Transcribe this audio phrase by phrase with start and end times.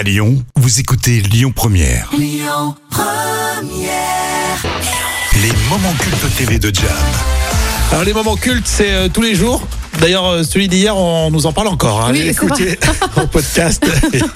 [0.00, 2.08] À Lyon, vous écoutez Lyon Première.
[5.42, 6.86] Les moments cultes TV de Jam.
[7.92, 9.62] Alors les moments cultes, c'est euh, tous les jours.
[10.00, 12.00] D'ailleurs, euh, celui d'hier, on nous en parle encore.
[12.00, 12.12] hein.
[12.12, 12.78] Oui, Allez
[13.16, 13.84] en podcast.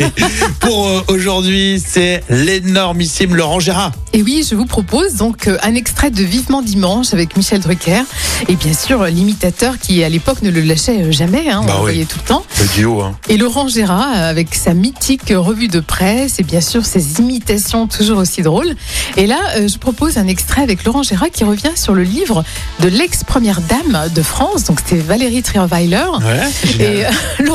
[0.60, 3.92] Pour euh, aujourd'hui, c'est l'énormissime Laurent Gérard.
[4.16, 8.02] Et oui, je vous propose donc euh, un extrait de Vivement Dimanche avec Michel Drucker.
[8.48, 11.66] Et bien sûr, euh, l'imitateur qui à l'époque ne le lâchait euh, jamais, hein, on
[11.66, 11.82] Bah le oui.
[11.82, 12.44] voyait tout le temps.
[12.60, 13.16] Le duo, hein.
[13.28, 18.18] Et Laurent Gérard avec sa mythique revue de presse et bien sûr ses imitations toujours
[18.18, 18.76] aussi drôles.
[19.16, 22.44] Et là, je propose un extrait avec Laurent Gérard qui revient sur le livre
[22.80, 24.62] de l'ex-première dame de France.
[24.62, 26.04] Donc c'était Valérie Trierweiler.
[26.20, 27.02] Ouais, Et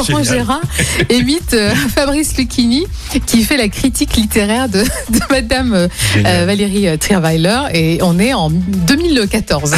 [0.08, 0.24] Laurent.
[0.24, 0.62] Gérard
[1.10, 2.86] imite euh, Fabrice Lucchini
[3.26, 5.88] qui fait la critique littéraire de, de Madame euh.
[6.46, 9.76] Valérie euh, Trierweiler et on est en 2014.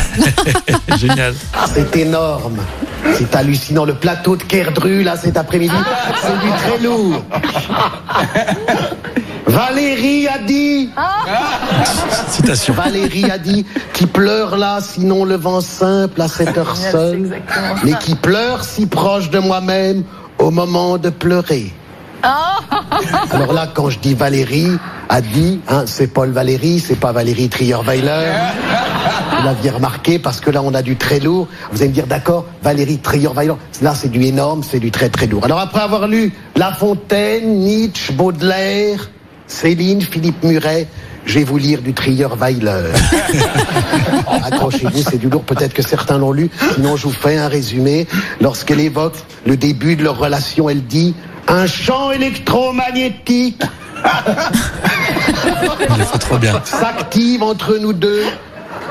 [0.97, 1.33] Génial.
[1.73, 2.57] C'est énorme.
[3.17, 3.85] C'est hallucinant.
[3.85, 5.73] Le plateau de Kerdru, là, cet après-midi,
[6.21, 7.23] c'est du très lourd.
[9.45, 10.89] Valérie a dit,
[12.29, 12.73] Citation.
[12.73, 17.41] Valérie a dit, qui pleure là, sinon le vent simple à cette heure seule,
[17.83, 20.03] mais qui pleure si proche de moi-même
[20.39, 21.73] au moment de pleurer.
[22.23, 24.77] Alors là, quand je dis Valérie
[25.09, 28.31] a dit, hein, c'est Paul Valéry, c'est pas Valérie Trierweiler.
[29.39, 31.47] Vous l'aviez remarqué parce que là on a du très lourd.
[31.71, 33.55] Vous allez me dire d'accord, Valérie Trierweiler.
[33.81, 35.43] Là c'est du énorme, c'est du très très lourd.
[35.43, 39.09] Alors après avoir lu La Fontaine, Nietzsche, Baudelaire,
[39.51, 40.87] Céline, Philippe Muret,
[41.25, 42.91] je vais vous lire du Trierweiler.
[44.45, 45.43] Accrochez-vous, c'est du lourd.
[45.43, 46.49] Peut-être que certains l'ont lu.
[46.75, 48.07] Sinon je vous fais un résumé.
[48.39, 51.13] Lorsqu'elle évoque le début de leur relation, elle dit
[51.47, 53.61] un champ électromagnétique
[56.63, 58.23] s'active entre nous deux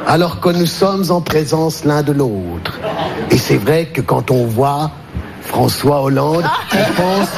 [0.06, 2.78] alors que nous sommes en présence l'un de l'autre.
[3.30, 4.92] Et c'est vrai que quand on voit
[5.44, 7.28] François Hollande, on pense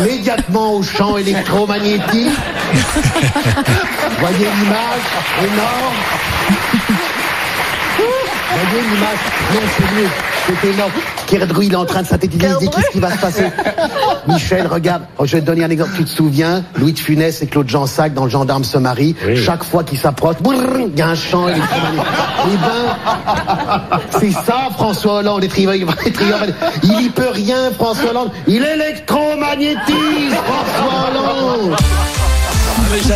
[0.00, 2.32] immédiatement au champ électromagnétique.
[4.18, 5.06] Voyez l'image
[5.42, 5.94] énorme.
[8.50, 9.18] Voyez l'image
[9.54, 10.10] Non, c'est mieux.
[10.46, 10.92] C'est énorme.
[11.26, 12.46] Kerdru, il est en train de synthétiser.
[12.46, 13.46] Il se dit qu'est-ce qui va se passer
[14.28, 15.02] Michel, regarde.
[15.18, 15.92] Oh, je vais te donner un exemple.
[15.96, 19.16] Tu te souviens Louis de Funès et Claude Jansac dans Le Gendarme se marie.
[19.34, 22.06] Chaque fois qu'ils s'approchent, il y a un champ électromagnétique.
[22.46, 25.42] Eh ben, c'est ça, François Hollande.
[25.42, 25.50] Les
[26.82, 28.30] Il y peut rien, François Hollande.
[28.46, 30.85] Il électromagnétise, François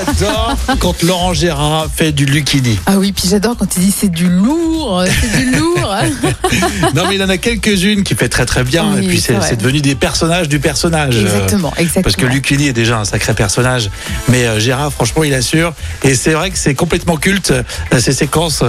[0.07, 2.79] j'adore quand Laurent Gérard fait du Lucchini.
[2.87, 5.95] Ah oui, puis j'adore quand il dit c'est du lourd, c'est du lourd.
[6.95, 8.93] Non, mais il en a quelques-unes qui fait très très bien.
[8.95, 11.17] Oui, et puis c'est devenu des personnages du personnage.
[11.17, 12.03] euh, exactement, exactement.
[12.03, 13.91] Parce que Lucchini est déjà un sacré personnage,
[14.29, 15.73] mais euh, Gérard, franchement, il assure.
[16.05, 17.63] Et c'est vrai que c'est complètement culte euh,
[18.01, 18.63] ces séquences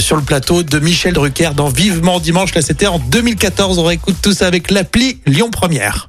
[0.00, 2.54] sur le plateau de Michel Drucker dans Vivement Dimanche.
[2.54, 3.78] Là, c'était en 2014.
[3.78, 6.08] On réécoute tout ça avec l'appli Lyon Première.